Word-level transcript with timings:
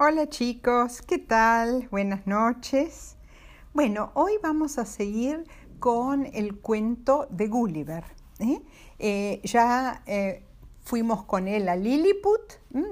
Hola 0.00 0.28
chicos, 0.28 1.02
¿qué 1.02 1.18
tal? 1.18 1.88
Buenas 1.90 2.24
noches. 2.24 3.16
Bueno, 3.74 4.12
hoy 4.14 4.34
vamos 4.40 4.78
a 4.78 4.84
seguir 4.84 5.42
con 5.80 6.24
el 6.26 6.60
cuento 6.60 7.26
de 7.30 7.48
Gulliver. 7.48 8.04
¿eh? 8.38 8.62
Eh, 9.00 9.40
ya 9.42 10.04
eh, 10.06 10.44
fuimos 10.82 11.24
con 11.24 11.48
él 11.48 11.68
a 11.68 11.74
Lilliput, 11.74 12.40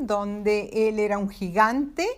donde 0.00 0.88
él 0.88 0.98
era 0.98 1.16
un 1.18 1.28
gigante 1.28 2.08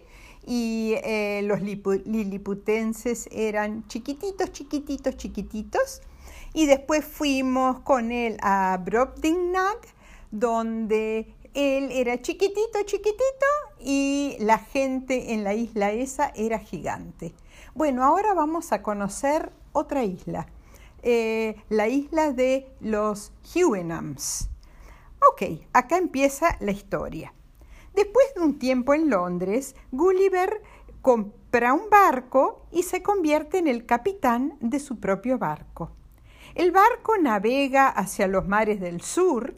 y 0.47 0.95
los 1.43 1.61
liliputenses 1.61 3.29
eran 3.31 3.87
chiquititos, 3.89 4.53
chiquititos, 4.53 5.19
chiquititos. 5.19 6.01
Y 6.55 6.65
después 6.65 7.05
fuimos 7.05 7.81
con 7.81 8.11
él 8.11 8.39
a 8.41 8.81
Brobdingnag, 8.83 9.81
donde 10.31 11.35
él 11.59 11.91
era 11.91 12.23
chiquitito, 12.23 12.81
chiquitito 12.85 13.47
y 13.81 14.37
la 14.39 14.59
gente 14.59 15.33
en 15.33 15.43
la 15.43 15.55
isla 15.55 15.91
esa 15.91 16.31
era 16.37 16.61
gigante. 16.61 17.35
Bueno, 17.75 18.05
ahora 18.05 18.33
vamos 18.33 18.71
a 18.71 18.81
conocer 18.81 19.51
otra 19.73 20.05
isla, 20.05 20.47
eh, 21.03 21.57
la 21.69 21.89
isla 21.89 22.31
de 22.31 22.71
los 22.81 23.33
Huenams. 23.57 24.49
Ok, 25.33 25.67
acá 25.73 25.99
empieza 25.99 26.57
la 26.61 26.71
historia. 26.71 27.35
Después 27.93 28.27
de 28.37 28.43
un 28.43 28.61
tiempo 28.61 28.95
en 28.95 29.11
Londres, 29.11 29.75
Gulliver 29.91 30.63
compra 31.03 31.75
un 31.75 31.91
barco 31.91 32.67
y 32.71 32.85
se 32.85 33.03
convierte 33.03 33.59
en 33.59 33.67
el 33.67 33.85
capitán 33.85 34.57
de 34.61 34.79
su 34.79 35.01
propio 35.01 35.39
barco. 35.39 35.91
El 36.55 36.73
barco 36.73 37.17
navega 37.19 37.89
hacia 37.89 38.27
los 38.27 38.47
mares 38.49 38.81
del 38.81 39.01
sur, 39.01 39.55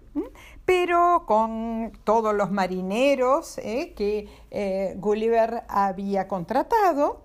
pero 0.70 1.24
con 1.26 1.90
todos 2.04 2.32
los 2.32 2.52
marineros 2.52 3.58
eh, 3.58 3.92
que 3.96 4.28
eh, 4.52 4.94
Gulliver 4.98 5.64
había 5.68 6.28
contratado, 6.28 7.22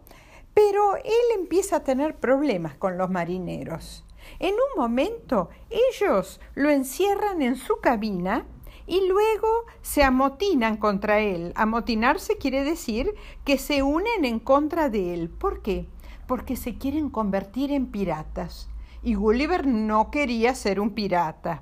pero 0.55 0.95
él 0.95 1.39
empieza 1.39 1.75
a 1.75 1.83
tener 1.83 2.15
problemas 2.15 2.73
con 2.73 2.97
los 2.97 3.11
marineros. 3.11 4.03
En 4.39 4.55
un 4.55 4.81
momento 4.81 5.49
ellos 5.69 6.41
lo 6.55 6.71
encierran 6.71 7.43
en 7.43 7.55
su 7.55 7.79
cabina 7.81 8.47
y 8.87 9.07
luego 9.07 9.47
se 9.83 10.01
amotinan 10.01 10.77
contra 10.77 11.19
él. 11.19 11.53
Amotinarse 11.55 12.39
quiere 12.39 12.63
decir 12.63 13.13
que 13.43 13.59
se 13.59 13.83
unen 13.83 14.25
en 14.25 14.39
contra 14.39 14.89
de 14.89 15.13
él. 15.13 15.29
¿Por 15.29 15.61
qué? 15.61 15.85
Porque 16.25 16.55
se 16.55 16.79
quieren 16.79 17.11
convertir 17.11 17.71
en 17.71 17.91
piratas. 17.91 18.69
Y 19.03 19.13
Gulliver 19.13 19.67
no 19.67 20.09
quería 20.09 20.55
ser 20.55 20.79
un 20.79 20.95
pirata. 20.95 21.61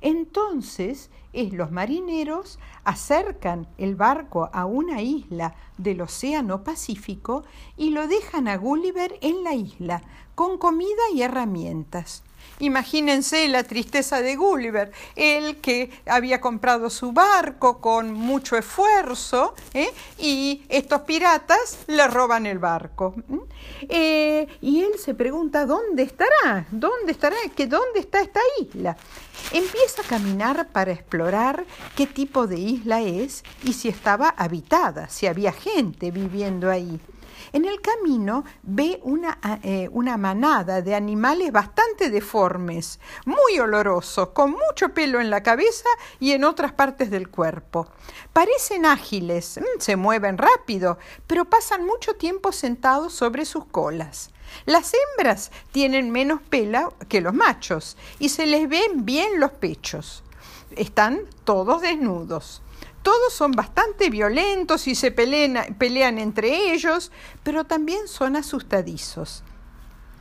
Entonces 0.00 1.10
los 1.32 1.70
marineros 1.70 2.58
acercan 2.84 3.66
el 3.78 3.96
barco 3.96 4.50
a 4.52 4.66
una 4.66 5.00
isla 5.00 5.54
del 5.78 6.02
Océano 6.02 6.62
Pacífico 6.62 7.44
y 7.76 7.90
lo 7.90 8.06
dejan 8.06 8.48
a 8.48 8.56
Gulliver 8.56 9.18
en 9.22 9.42
la 9.42 9.54
isla, 9.54 10.02
con 10.34 10.58
comida 10.58 11.02
y 11.14 11.22
herramientas. 11.22 12.22
Imagínense 12.58 13.48
la 13.48 13.64
tristeza 13.64 14.22
de 14.22 14.36
Gulliver, 14.36 14.92
él 15.16 15.56
que 15.56 15.90
había 16.06 16.40
comprado 16.40 16.90
su 16.90 17.12
barco 17.12 17.80
con 17.80 18.12
mucho 18.12 18.56
esfuerzo 18.56 19.54
¿eh? 19.74 19.90
y 20.18 20.62
estos 20.68 21.00
piratas 21.00 21.78
le 21.88 22.06
roban 22.06 22.46
el 22.46 22.60
barco. 22.60 23.14
Eh, 23.88 24.46
y 24.60 24.82
él 24.82 24.92
se 24.98 25.14
pregunta, 25.14 25.66
¿dónde 25.66 26.04
estará? 26.04 26.66
¿Dónde 26.70 27.12
estará? 27.12 27.36
¿Que 27.56 27.66
¿Dónde 27.66 28.00
está 28.00 28.20
esta 28.20 28.40
isla? 28.60 28.96
Empieza 29.50 30.02
a 30.02 30.04
caminar 30.04 30.68
para 30.68 30.92
explorar 30.92 31.64
qué 31.96 32.06
tipo 32.06 32.46
de 32.46 32.58
isla 32.58 33.00
es 33.00 33.42
y 33.64 33.72
si 33.72 33.88
estaba 33.88 34.28
habitada, 34.28 35.08
si 35.08 35.26
había 35.26 35.52
gente 35.52 36.10
viviendo 36.10 36.70
ahí. 36.70 37.00
En 37.52 37.64
el 37.64 37.80
camino 37.80 38.44
ve 38.62 39.00
una, 39.02 39.38
eh, 39.62 39.88
una, 39.92 40.16
manada 40.16 40.82
de 40.82 40.94
animales 40.94 41.52
bastante 41.52 42.10
deformes, 42.10 43.00
muy 43.24 43.58
olorosos, 43.58 44.28
con 44.30 44.52
mucho 44.52 44.90
pelo 44.90 45.20
en 45.20 45.30
la 45.30 45.42
cabeza 45.42 45.88
y 46.20 46.32
en 46.32 46.44
otras 46.44 46.72
partes 46.72 47.10
del 47.10 47.28
cuerpo. 47.28 47.88
Parecen 48.32 48.86
ágiles, 48.86 49.58
mm, 49.58 49.80
se 49.80 49.96
mueven 49.96 50.38
rápido, 50.38 50.98
pero 51.26 51.44
pasan 51.44 51.84
mucho 51.84 52.14
tiempo 52.14 52.52
sentados 52.52 53.12
sobre 53.12 53.44
sus 53.44 53.64
colas. 53.66 54.30
Las 54.66 54.92
hembras 54.94 55.50
tienen 55.72 56.10
menos 56.10 56.40
pelo 56.42 56.94
que 57.08 57.20
los 57.20 57.34
machos 57.34 57.96
y 58.18 58.28
se 58.28 58.46
les 58.46 58.68
ven 58.68 59.04
bien 59.04 59.40
los 59.40 59.52
pechos. 59.52 60.22
Están 60.76 61.20
todos 61.44 61.82
desnudos. 61.82 62.62
Todos 63.02 63.32
son 63.32 63.52
bastante 63.52 64.10
violentos 64.10 64.86
y 64.86 64.94
se 64.94 65.10
pelean, 65.10 66.18
entre 66.18 66.72
ellos, 66.72 67.10
pero 67.42 67.64
también 67.64 68.06
son 68.06 68.36
asustadizos. 68.36 69.42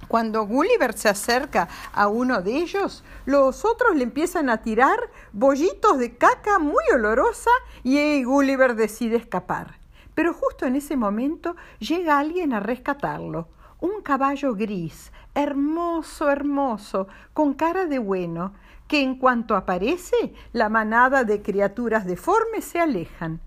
Cuando 0.07 0.45
Gulliver 0.45 0.97
se 0.97 1.07
acerca 1.07 1.69
a 1.93 2.07
uno 2.07 2.41
de 2.41 2.57
ellos, 2.57 3.03
los 3.25 3.63
otros 3.65 3.95
le 3.95 4.03
empiezan 4.03 4.49
a 4.49 4.61
tirar 4.61 4.99
bollitos 5.31 5.99
de 5.99 6.17
caca 6.17 6.59
muy 6.59 6.83
olorosa 6.93 7.51
y 7.83 8.23
Gulliver 8.23 8.75
decide 8.75 9.15
escapar. 9.15 9.79
Pero 10.15 10.33
justo 10.33 10.65
en 10.65 10.75
ese 10.75 10.97
momento 10.97 11.55
llega 11.79 12.19
alguien 12.19 12.51
a 12.51 12.59
rescatarlo. 12.59 13.47
Un 13.79 14.01
caballo 14.01 14.53
gris, 14.53 15.11
hermoso, 15.33 16.29
hermoso, 16.29 17.07
con 17.33 17.53
cara 17.53 17.85
de 17.85 17.99
bueno, 17.99 18.53
que 18.91 19.01
en 19.01 19.15
cuanto 19.15 19.55
aparece, 19.55 20.33
la 20.51 20.67
manada 20.67 21.23
de 21.23 21.41
criaturas 21.41 22.05
deformes 22.05 22.65
se 22.65 22.81
alejan. 22.81 23.39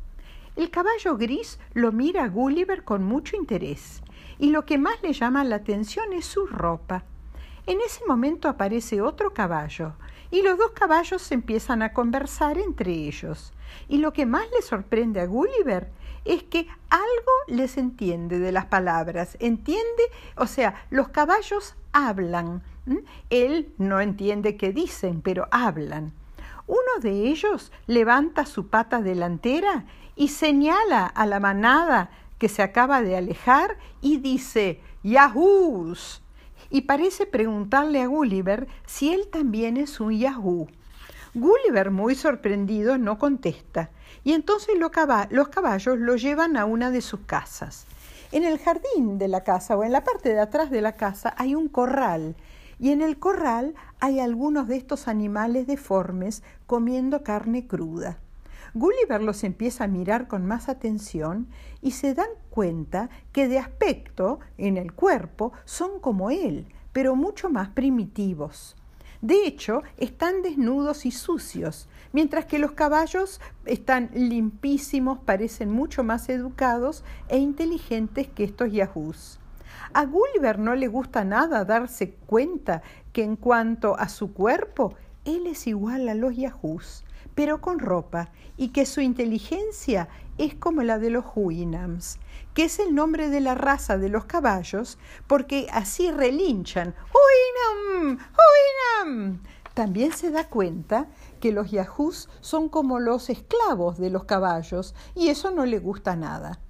El 0.56 0.70
caballo 0.70 1.18
gris 1.18 1.58
lo 1.74 1.92
mira 1.92 2.24
a 2.24 2.28
Gulliver 2.28 2.82
con 2.82 3.04
mucho 3.04 3.36
interés, 3.36 4.02
y 4.38 4.48
lo 4.48 4.64
que 4.64 4.78
más 4.78 5.02
le 5.02 5.12
llama 5.12 5.44
la 5.44 5.56
atención 5.56 6.14
es 6.14 6.24
su 6.24 6.46
ropa. 6.46 7.04
En 7.66 7.78
ese 7.82 8.06
momento 8.06 8.48
aparece 8.48 9.02
otro 9.02 9.34
caballo, 9.34 9.92
y 10.30 10.40
los 10.40 10.56
dos 10.56 10.70
caballos 10.70 11.30
empiezan 11.30 11.82
a 11.82 11.92
conversar 11.92 12.56
entre 12.56 12.92
ellos. 12.92 13.52
Y 13.86 13.98
lo 13.98 14.14
que 14.14 14.24
más 14.24 14.46
le 14.50 14.62
sorprende 14.62 15.20
a 15.20 15.26
Gulliver 15.26 15.90
es 16.24 16.42
que 16.42 16.66
algo 16.88 17.32
les 17.46 17.76
entiende 17.76 18.38
de 18.38 18.52
las 18.52 18.66
palabras. 18.66 19.36
Entiende, 19.40 20.02
o 20.36 20.46
sea, 20.46 20.86
los 20.90 21.08
caballos 21.08 21.74
hablan, 21.92 22.62
él 23.30 23.72
no 23.78 24.00
entiende 24.00 24.56
qué 24.56 24.72
dicen, 24.72 25.22
pero 25.22 25.48
hablan. 25.50 26.12
Uno 26.66 27.00
de 27.00 27.28
ellos 27.28 27.72
levanta 27.86 28.46
su 28.46 28.68
pata 28.68 29.00
delantera 29.00 29.84
y 30.16 30.28
señala 30.28 31.06
a 31.06 31.26
la 31.26 31.40
manada 31.40 32.10
que 32.38 32.48
se 32.48 32.62
acaba 32.62 33.02
de 33.02 33.16
alejar 33.16 33.78
y 34.00 34.18
dice 34.18 34.80
Yahoos. 35.02 36.22
Y 36.70 36.82
parece 36.82 37.26
preguntarle 37.26 38.00
a 38.00 38.06
Gulliver 38.06 38.66
si 38.86 39.12
él 39.12 39.28
también 39.30 39.76
es 39.76 40.00
un 40.00 40.12
Yahoo. 40.12 40.68
Gulliver, 41.36 41.90
muy 41.90 42.14
sorprendido, 42.14 42.96
no 42.96 43.18
contesta, 43.18 43.90
y 44.22 44.34
entonces 44.34 44.76
los 44.78 45.48
caballos 45.48 45.98
lo 45.98 46.14
llevan 46.14 46.56
a 46.56 46.64
una 46.64 46.92
de 46.92 47.00
sus 47.00 47.20
casas. 47.26 47.86
En 48.30 48.44
el 48.44 48.60
jardín 48.60 49.18
de 49.18 49.26
la 49.26 49.42
casa 49.42 49.76
o 49.76 49.82
en 49.82 49.90
la 49.90 50.04
parte 50.04 50.28
de 50.28 50.38
atrás 50.38 50.70
de 50.70 50.80
la 50.80 50.92
casa 50.92 51.34
hay 51.36 51.56
un 51.56 51.66
corral 51.66 52.36
y 52.78 52.90
en 52.90 53.02
el 53.02 53.18
corral 53.18 53.74
hay 53.98 54.20
algunos 54.20 54.68
de 54.68 54.76
estos 54.76 55.08
animales 55.08 55.66
deformes 55.66 56.44
comiendo 56.66 57.24
carne 57.24 57.66
cruda. 57.66 58.18
Gulliver 58.72 59.20
los 59.20 59.42
empieza 59.42 59.84
a 59.84 59.88
mirar 59.88 60.28
con 60.28 60.46
más 60.46 60.68
atención 60.68 61.48
y 61.82 61.92
se 61.92 62.14
dan 62.14 62.30
cuenta 62.50 63.08
que 63.32 63.48
de 63.48 63.58
aspecto, 63.58 64.38
en 64.56 64.76
el 64.76 64.92
cuerpo, 64.92 65.52
son 65.64 65.98
como 65.98 66.30
él, 66.30 66.66
pero 66.92 67.16
mucho 67.16 67.50
más 67.50 67.70
primitivos. 67.70 68.76
De 69.24 69.46
hecho, 69.46 69.82
están 69.96 70.42
desnudos 70.42 71.06
y 71.06 71.10
sucios, 71.10 71.88
mientras 72.12 72.44
que 72.44 72.58
los 72.58 72.72
caballos 72.72 73.40
están 73.64 74.10
limpísimos, 74.12 75.18
parecen 75.18 75.70
mucho 75.70 76.04
más 76.04 76.28
educados 76.28 77.04
e 77.30 77.38
inteligentes 77.38 78.28
que 78.28 78.44
estos 78.44 78.70
yahoos. 78.70 79.40
A 79.94 80.04
Gulliver 80.04 80.58
no 80.58 80.74
le 80.74 80.88
gusta 80.88 81.24
nada 81.24 81.64
darse 81.64 82.10
cuenta 82.26 82.82
que 83.14 83.22
en 83.22 83.36
cuanto 83.36 83.98
a 83.98 84.10
su 84.10 84.34
cuerpo, 84.34 84.94
él 85.24 85.46
es 85.46 85.66
igual 85.66 86.10
a 86.10 86.14
los 86.14 86.36
yahoos, 86.36 87.02
pero 87.34 87.62
con 87.62 87.78
ropa, 87.78 88.30
y 88.58 88.68
que 88.68 88.84
su 88.84 89.00
inteligencia 89.00 90.10
es 90.38 90.54
como 90.54 90.82
la 90.82 90.98
de 90.98 91.10
los 91.10 91.24
Huinams, 91.34 92.18
que 92.54 92.64
es 92.64 92.78
el 92.78 92.94
nombre 92.94 93.28
de 93.28 93.40
la 93.40 93.54
raza 93.54 93.98
de 93.98 94.08
los 94.08 94.24
caballos, 94.24 94.98
porque 95.26 95.68
así 95.72 96.10
relinchan. 96.10 96.94
¡Huinam! 97.12 98.18
¡Huinam! 99.04 99.42
También 99.74 100.12
se 100.12 100.30
da 100.30 100.48
cuenta 100.48 101.08
que 101.40 101.52
los 101.52 101.70
yahoos 101.70 102.28
son 102.40 102.68
como 102.68 103.00
los 103.00 103.28
esclavos 103.28 103.98
de 103.98 104.10
los 104.10 104.24
caballos, 104.24 104.94
y 105.14 105.28
eso 105.28 105.50
no 105.50 105.66
le 105.66 105.78
gusta 105.78 106.14
nada. 106.16 106.60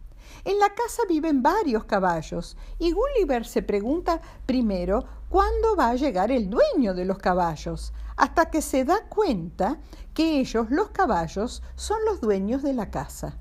En 0.45 0.59
la 0.59 0.75
casa 0.75 1.03
viven 1.09 1.43
varios 1.43 1.85
caballos 1.85 2.59
y 2.79 2.93
Gulliver 2.93 3.47
se 3.47 3.63
pregunta 3.63 4.21
primero 4.45 5.05
cuándo 5.31 5.75
va 5.75 5.89
a 5.89 5.95
llegar 5.95 6.31
el 6.31 6.51
dueño 6.51 6.93
de 6.93 7.07
los 7.07 7.19
caballos, 7.19 7.95
hasta 8.17 8.51
que 8.51 8.61
se 8.61 8.85
da 8.85 9.09
cuenta 9.09 9.79
que 10.13 10.41
ellos, 10.41 10.67
los 10.71 10.91
caballos, 10.91 11.63
son 11.77 11.99
los 12.05 12.21
dueños 12.21 12.63
de 12.63 12.75
la 12.75 12.91
casa. 12.91 13.39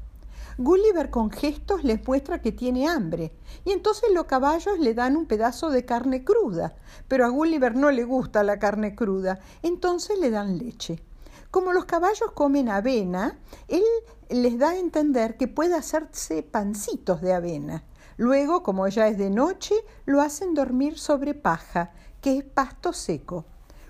Gulliver 0.57 1.09
con 1.09 1.31
gestos 1.31 1.83
les 1.83 2.07
muestra 2.07 2.41
que 2.41 2.51
tiene 2.51 2.87
hambre 2.87 3.33
y 3.65 3.71
entonces 3.71 4.11
los 4.13 4.25
caballos 4.25 4.77
le 4.77 4.93
dan 4.93 5.17
un 5.17 5.25
pedazo 5.25 5.71
de 5.71 5.83
carne 5.83 6.23
cruda, 6.23 6.75
pero 7.07 7.25
a 7.25 7.29
Gulliver 7.29 7.75
no 7.75 7.89
le 7.89 8.03
gusta 8.03 8.43
la 8.43 8.59
carne 8.59 8.95
cruda, 8.95 9.39
entonces 9.63 10.19
le 10.19 10.29
dan 10.29 10.59
leche. 10.59 11.03
Como 11.49 11.73
los 11.73 11.85
caballos 11.85 12.31
comen 12.33 12.69
avena, 12.69 13.39
él 13.67 13.83
les 14.29 14.59
da 14.59 14.69
a 14.69 14.77
entender 14.77 15.37
que 15.37 15.47
puede 15.47 15.75
hacerse 15.75 16.43
pancitos 16.43 17.21
de 17.21 17.33
avena. 17.33 17.83
Luego, 18.17 18.61
como 18.61 18.87
ya 18.87 19.07
es 19.07 19.17
de 19.17 19.31
noche, 19.31 19.75
lo 20.05 20.21
hacen 20.21 20.53
dormir 20.53 20.99
sobre 20.99 21.33
paja, 21.33 21.93
que 22.21 22.37
es 22.37 22.43
pasto 22.43 22.93
seco, 22.93 23.45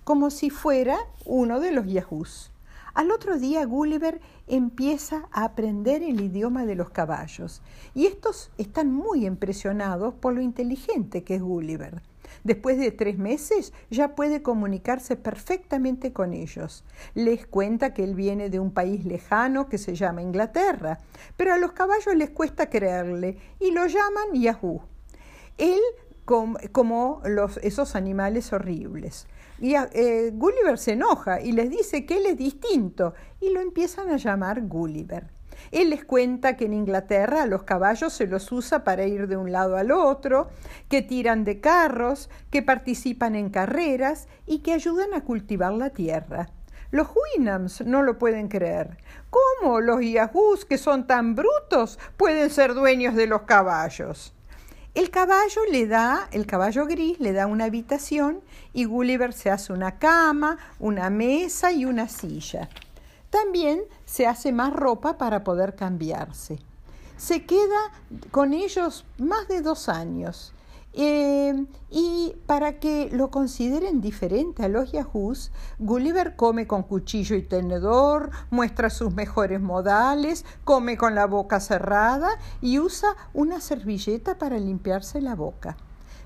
como 0.05 0.29
si 0.29 0.49
fuera 0.49 0.97
uno 1.25 1.59
de 1.59 1.71
los 1.71 1.87
yahoos. 1.87 2.52
Al 2.93 3.09
otro 3.09 3.39
día 3.39 3.65
Gulliver 3.65 4.21
empieza 4.45 5.27
a 5.31 5.45
aprender 5.45 6.03
el 6.03 6.21
idioma 6.21 6.65
de 6.67 6.75
los 6.75 6.91
caballos 6.91 7.63
y 7.95 8.05
estos 8.05 8.51
están 8.59 8.93
muy 8.93 9.25
impresionados 9.25 10.13
por 10.13 10.35
lo 10.35 10.41
inteligente 10.41 11.23
que 11.23 11.35
es 11.35 11.41
Gulliver. 11.41 12.03
Después 12.43 12.77
de 12.77 12.91
tres 12.91 13.17
meses 13.17 13.73
ya 13.89 14.15
puede 14.15 14.43
comunicarse 14.43 15.15
perfectamente 15.15 16.13
con 16.13 16.33
ellos. 16.33 16.83
Les 17.15 17.47
cuenta 17.47 17.95
que 17.95 18.03
él 18.03 18.13
viene 18.13 18.51
de 18.51 18.59
un 18.59 18.71
país 18.71 19.05
lejano 19.05 19.69
que 19.69 19.79
se 19.79 19.95
llama 19.95 20.21
Inglaterra, 20.21 20.99
pero 21.35 21.53
a 21.53 21.57
los 21.57 21.71
caballos 21.71 22.15
les 22.15 22.29
cuesta 22.29 22.69
creerle 22.69 23.37
y 23.59 23.71
lo 23.71 23.87
llaman 23.87 24.33
Yahoo. 24.33 24.81
Él 25.57 25.79
como, 26.25 27.21
los, 27.25 27.57
esos 27.57 27.95
animales 27.95 28.53
horribles. 28.53 29.27
Y 29.63 29.75
eh, 29.75 30.31
Gulliver 30.33 30.77
se 30.77 30.91
enoja 30.91 31.39
y 31.39 31.53
les 31.53 31.69
dice 31.69 32.05
que 32.05 32.17
él 32.17 32.25
es 32.25 32.35
distinto 32.35 33.13
y 33.39 33.49
lo 33.51 33.61
empiezan 33.61 34.09
a 34.09 34.17
llamar 34.17 34.63
Gulliver. 34.63 35.29
Él 35.71 35.91
les 35.91 36.03
cuenta 36.03 36.57
que 36.57 36.65
en 36.65 36.73
Inglaterra 36.73 37.43
a 37.43 37.45
los 37.45 37.63
caballos 37.63 38.11
se 38.11 38.27
los 38.27 38.51
usa 38.51 38.83
para 38.83 39.05
ir 39.05 39.29
de 39.29 39.37
un 39.37 39.53
lado 39.53 39.77
al 39.77 39.91
otro, 39.91 40.49
que 40.89 41.01
tiran 41.01 41.45
de 41.45 41.61
carros, 41.61 42.29
que 42.51 42.61
participan 42.61 43.35
en 43.35 43.49
carreras 43.49 44.27
y 44.45 44.59
que 44.59 44.73
ayudan 44.73 45.13
a 45.13 45.23
cultivar 45.23 45.71
la 45.71 45.91
tierra. 45.91 46.49
Los 46.91 47.07
Winams 47.37 47.85
no 47.85 48.03
lo 48.03 48.17
pueden 48.19 48.49
creer. 48.49 48.97
¿Cómo 49.29 49.79
los 49.79 50.01
Yahoos, 50.01 50.65
que 50.65 50.77
son 50.77 51.07
tan 51.07 51.35
brutos, 51.35 51.99
pueden 52.17 52.49
ser 52.49 52.73
dueños 52.73 53.15
de 53.15 53.27
los 53.27 53.43
caballos? 53.43 54.33
El 54.95 55.09
caballo 55.09 55.61
le 55.71 55.87
da, 55.87 56.27
el 56.31 56.45
caballo 56.45 56.85
gris 56.85 57.19
le 57.19 57.33
da 57.33 57.47
una 57.47 57.65
habitación 57.65 58.41
y 58.73 58.85
Gulliver 58.85 59.33
se 59.33 59.49
hace 59.49 59.73
una 59.73 59.97
cama, 59.97 60.59
una 60.79 61.09
mesa 61.09 61.71
y 61.71 61.85
una 61.85 62.07
silla. 62.07 62.69
También 63.31 63.81
se 64.05 64.27
hace 64.27 64.51
más 64.51 64.71
ropa 64.71 65.17
para 65.17 65.43
poder 65.43 65.75
cambiarse. 65.75 66.59
Se 67.17 67.43
queda 67.43 67.91
con 68.29 68.53
ellos 68.53 69.03
más 69.17 69.47
de 69.47 69.61
dos 69.61 69.89
años. 69.89 70.53
Eh, 70.95 71.65
y 71.89 72.35
para 72.45 72.79
que 72.79 73.09
lo 73.11 73.31
consideren 73.31 73.99
diferente 73.99 74.63
a 74.63 74.67
los 74.67 74.91
yahoos, 74.91 75.51
Gulliver 75.79 76.35
come 76.35 76.67
con 76.67 76.83
cuchillo 76.83 77.35
y 77.35 77.41
tenedor, 77.41 78.29
muestra 78.51 78.91
sus 78.91 79.13
mejores 79.13 79.59
modales, 79.59 80.45
come 80.63 80.95
con 80.97 81.15
la 81.15 81.25
boca 81.25 81.59
cerrada 81.59 82.29
y 82.61 82.77
usa 82.77 83.09
una 83.33 83.59
servilleta 83.59 84.37
para 84.37 84.59
limpiarse 84.59 85.19
la 85.19 85.35
boca. 85.35 85.77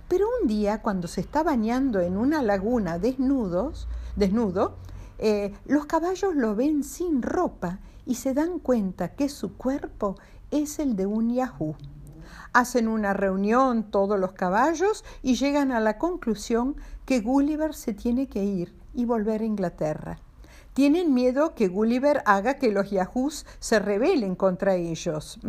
Pero 0.09 0.27
un 0.41 0.47
día, 0.47 0.81
cuando 0.81 1.07
se 1.07 1.21
está 1.21 1.43
bañando 1.43 2.01
en 2.01 2.17
una 2.17 2.41
laguna 2.41 2.99
desnudos, 2.99 3.87
desnudo, 4.15 4.75
eh, 5.19 5.53
los 5.65 5.85
caballos 5.85 6.35
lo 6.35 6.55
ven 6.55 6.83
sin 6.83 7.21
ropa 7.21 7.79
y 8.05 8.15
se 8.15 8.33
dan 8.33 8.59
cuenta 8.59 9.15
que 9.15 9.29
su 9.29 9.55
cuerpo 9.55 10.15
es 10.51 10.79
el 10.79 10.95
de 10.95 11.05
un 11.05 11.33
yahoo. 11.33 11.75
Hacen 12.53 12.88
una 12.88 13.13
reunión 13.13 13.91
todos 13.91 14.19
los 14.19 14.33
caballos 14.33 15.03
y 15.21 15.35
llegan 15.35 15.71
a 15.71 15.79
la 15.79 15.97
conclusión 15.97 16.75
que 17.05 17.21
Gulliver 17.21 17.73
se 17.73 17.94
tiene 17.94 18.27
que 18.27 18.44
ir 18.44 18.73
y 18.94 19.05
volver 19.05 19.41
a 19.41 19.45
Inglaterra. 19.45 20.19
Tienen 20.73 21.13
miedo 21.13 21.55
que 21.55 21.69
Gulliver 21.69 22.21
haga 22.25 22.55
que 22.55 22.71
los 22.71 22.91
yahoos 22.91 23.47
se 23.59 23.79
rebelen 23.79 24.35
contra 24.35 24.75
ellos, 24.75 25.39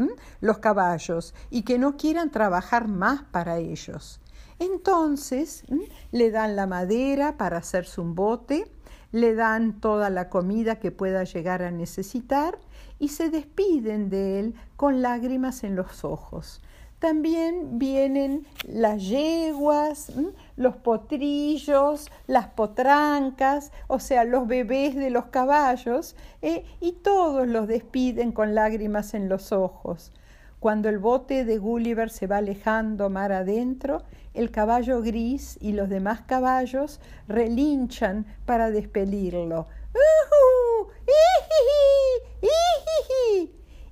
los 0.41 0.59
caballos, 0.59 1.35
y 1.51 1.65
que 1.65 1.79
no 1.79 1.99
quieran 1.99 2.31
trabajar 2.31 2.89
más 2.89 3.25
para 3.25 3.59
ellos. 3.59 4.21
Entonces 4.59 5.65
le 6.13 6.31
dan 6.31 6.57
la 6.57 6.67
madera 6.67 7.37
para 7.37 7.59
hacerse 7.59 8.01
un 8.01 8.15
bote, 8.15 8.73
le 9.13 9.35
dan 9.35 9.81
toda 9.81 10.11
la 10.11 10.31
comida 10.31 10.79
que 10.79 10.93
pueda 10.93 11.25
llegar 11.25 11.63
a 11.63 11.71
necesitar 11.71 12.59
y 12.99 13.09
se 13.09 13.31
despiden 13.31 14.11
de 14.11 14.41
él 14.41 14.55
con 14.77 15.03
lágrimas 15.03 15.63
en 15.63 15.77
los 15.77 16.05
ojos. 16.05 16.63
También 16.99 17.79
vienen 17.79 18.45
las 18.67 19.09
yeguas, 19.09 20.13
los 20.57 20.77
potrillos, 20.77 22.11
las 22.27 22.49
potrancas, 22.49 23.71
o 23.87 24.01
sea, 24.01 24.25
los 24.25 24.49
bebés 24.49 24.97
de 24.97 25.11
los 25.11 25.27
caballos, 25.27 26.17
eh, 26.43 26.65
y 26.81 26.93
todos 26.93 27.47
los 27.47 27.69
despiden 27.69 28.33
con 28.33 28.57
lágrimas 28.57 29.15
en 29.15 29.29
los 29.29 29.53
ojos. 29.53 30.13
Cuando 30.59 30.89
el 30.89 30.99
bote 30.99 31.45
de 31.45 31.59
Gulliver 31.59 32.11
se 32.11 32.27
va 32.27 32.39
alejando 32.39 33.09
mar 33.11 33.31
adentro, 33.31 34.03
el 34.35 34.51
caballo 34.51 35.01
gris 35.01 35.57
y 35.61 35.73
los 35.73 35.89
demás 35.89 36.23
caballos 36.23 37.01
relinchan 37.29 38.27
para 38.45 38.73
despedirlo. 38.73 39.69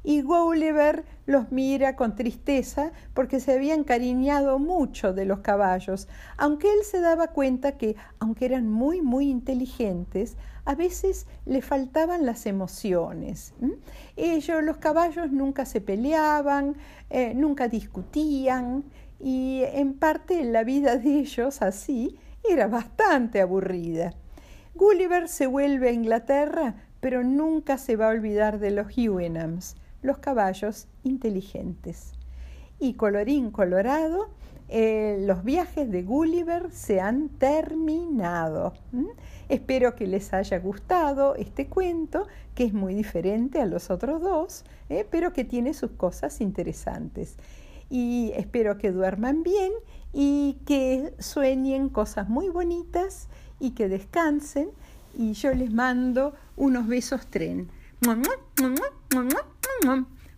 Y 0.09 0.23
Gulliver 0.23 1.05
los 1.27 1.51
mira 1.51 1.97
con 1.97 2.15
tristeza 2.15 2.93
porque 3.13 3.41
se 3.41 3.55
había 3.55 3.75
encariñado 3.75 4.61
mucho 4.61 5.13
de 5.13 5.25
los 5.25 5.41
caballos, 5.41 6.07
aunque 6.37 6.73
él 6.73 6.85
se 6.85 7.01
daba 7.01 7.27
cuenta 7.33 7.73
que, 7.77 7.97
aunque 8.21 8.45
eran 8.45 8.71
muy, 8.71 9.03
muy 9.03 9.29
inteligentes, 9.29 10.37
a 10.65 10.77
veces 10.77 11.27
le 11.45 11.61
faltaban 11.61 12.25
las 12.25 12.47
emociones. 12.47 13.53
Ellos, 14.15 14.63
los 14.63 14.77
caballos, 14.77 15.33
nunca 15.33 15.65
se 15.65 15.81
peleaban, 15.81 16.77
eh, 17.11 17.35
nunca 17.35 17.67
discutían, 17.67 18.85
y 19.19 19.63
en 19.65 19.95
parte 19.95 20.45
la 20.45 20.63
vida 20.63 20.99
de 20.99 21.19
ellos 21.19 21.63
así 21.63 22.17
era 22.49 22.69
bastante 22.69 23.41
aburrida. 23.41 24.15
Gulliver 24.77 25.27
se 25.27 25.49
vuelve 25.49 25.89
a 25.89 25.93
Inglaterra, 25.93 26.77
pero 27.01 27.25
nunca 27.25 27.77
se 27.77 27.97
va 27.97 28.07
a 28.07 28.11
olvidar 28.11 28.61
de 28.61 28.71
los 28.71 28.97
Hewinams 28.97 29.75
los 30.07 30.19
caballos 30.19 30.89
inteligentes. 31.03 32.13
Y 32.79 32.95
colorín 32.95 33.51
colorado, 33.51 34.29
eh, 34.69 35.19
los 35.27 35.45
viajes 35.45 35.91
de 35.91 36.03
Gulliver 36.03 36.71
se 36.73 37.01
han 37.01 37.29
terminado. 37.29 38.75
Espero 39.49 39.95
que 39.95 40.07
les 40.07 40.33
haya 40.33 40.59
gustado 40.59 41.37
este 41.37 41.69
cuento, 41.69 42.27
que 42.55 42.65
es 42.65 42.73
muy 42.73 42.95
diferente 42.95 43.61
a 43.61 43.67
los 43.67 43.91
otros 43.91 44.21
dos, 44.21 44.65
eh, 44.89 45.07
pero 45.09 45.33
que 45.33 45.45
tiene 45.45 45.73
sus 45.73 45.93
cosas 45.93 46.41
interesantes. 46.41 47.37
Y 47.89 48.33
espero 48.35 48.79
que 48.79 48.91
duerman 48.91 49.45
bien 49.45 49.73
y 50.13 50.59
que 50.67 51.15
sueñen 51.19 51.89
cosas 51.89 52.29
muy 52.29 52.49
bonitas 52.49 53.29
y 53.61 53.71
que 53.71 53.89
descansen. 53.89 54.71
Y 55.17 55.35
yo 55.35 55.55
les 55.55 55.73
mando 55.73 56.35
unos 56.57 56.89
besos 56.89 57.27
tren. 57.29 57.71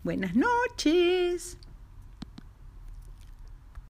Buenas 0.03 0.35
noches. 0.35 1.59